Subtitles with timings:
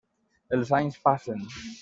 [0.57, 1.47] Els anys passen.